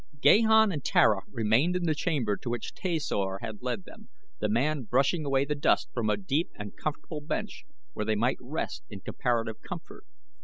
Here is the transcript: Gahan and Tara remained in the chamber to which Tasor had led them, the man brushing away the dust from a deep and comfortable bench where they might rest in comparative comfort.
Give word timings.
Gahan 0.19 0.71
and 0.73 0.83
Tara 0.83 1.21
remained 1.29 1.75
in 1.75 1.83
the 1.83 1.93
chamber 1.93 2.35
to 2.35 2.49
which 2.49 2.73
Tasor 2.73 3.37
had 3.43 3.61
led 3.61 3.85
them, 3.85 4.09
the 4.39 4.49
man 4.49 4.81
brushing 4.81 5.25
away 5.25 5.45
the 5.45 5.53
dust 5.53 5.89
from 5.93 6.09
a 6.09 6.17
deep 6.17 6.49
and 6.55 6.75
comfortable 6.75 7.21
bench 7.21 7.65
where 7.93 8.05
they 8.07 8.15
might 8.15 8.37
rest 8.41 8.81
in 8.89 9.01
comparative 9.01 9.61
comfort. 9.61 10.07